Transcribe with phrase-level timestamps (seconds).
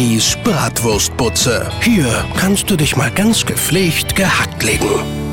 [0.00, 1.68] Bibis Bratwurstbutze.
[1.82, 2.06] Hier
[2.38, 4.88] kannst du dich mal ganz gepflegt gehackt legen.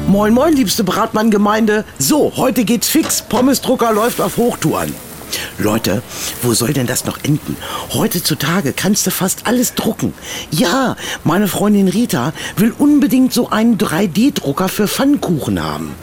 [0.08, 1.86] Moin, moin, liebste Bratmann-Gemeinde.
[2.00, 3.22] So, heute geht's fix.
[3.22, 4.94] Pommesdrucker läuft auf Hochtouren.
[5.58, 6.02] Leute,
[6.42, 7.58] wo soll denn das noch enden?
[7.94, 10.14] Heutzutage kannst du fast alles drucken.
[10.52, 15.96] Ja, meine Freundin Rita will unbedingt so einen 3D-Drucker für Pfannkuchen haben.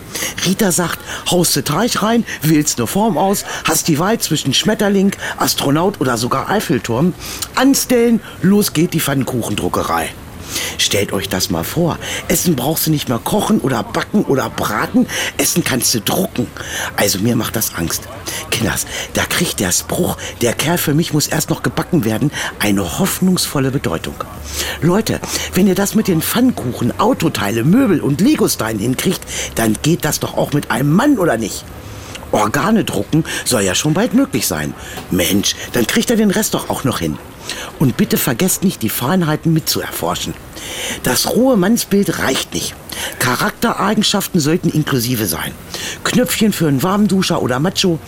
[0.47, 0.99] Rita sagt,
[1.31, 6.17] haust du Teig rein, wählst eine Form aus, hast die Wahl zwischen Schmetterling, Astronaut oder
[6.17, 7.15] sogar Eiffelturm,
[7.55, 10.11] anstellen, los geht die Pfannkuchendruckerei.
[10.79, 11.99] Stellt euch das mal vor.
[12.29, 15.07] Essen brauchst du nicht mehr kochen oder backen oder braten.
[15.37, 16.47] Essen kannst du drucken.
[16.97, 18.09] Also mir macht das Angst.
[18.51, 22.99] Kinders, da kriegt der Spruch, der Kerl für mich muss erst noch gebacken werden, eine
[22.99, 24.15] hoffnungsvolle Bedeutung.
[24.81, 25.21] Leute,
[25.55, 29.23] wenn ihr das mit den Pfannkuchen, Autoteile, Möbel und Legosteinen hinkriegt,
[29.55, 31.65] dann geht das doch auch mit einem Mann, oder nicht?
[32.33, 34.75] Organe drucken soll ja schon bald möglich sein.
[35.11, 37.17] Mensch, dann kriegt er den Rest doch auch noch hin.
[37.79, 40.35] Und bitte vergesst nicht, die Feinheiten mitzuerforschen.
[41.03, 42.75] Das rohe Mannsbild reicht nicht.
[43.19, 45.53] Charaktereigenschaften sollten inklusive sein.
[46.05, 47.99] Knöpfchen für einen Warmduscher oder Macho,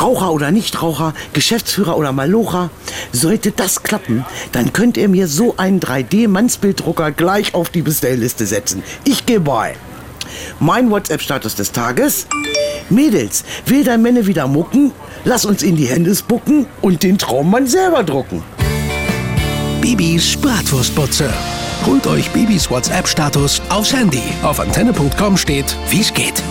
[0.00, 2.70] Raucher oder Nichtraucher, Geschäftsführer oder Malocher.
[3.12, 8.82] Sollte das klappen, dann könnt ihr mir so einen 3D-Mannsbilddrucker gleich auf die Bestellliste setzen.
[9.04, 9.76] Ich gehe bei.
[10.58, 12.26] Mein WhatsApp-Status des Tages.
[12.90, 14.92] Mädels, will dein Männer wieder mucken?
[15.24, 18.42] Lass uns in die Hände spucken und den Traummann selber drucken.
[19.84, 21.30] Bibis Bratwurstbutze.
[21.84, 24.22] Holt euch Bibis WhatsApp-Status aufs Handy.
[24.42, 26.42] Auf antenne.com steht, wie's geht.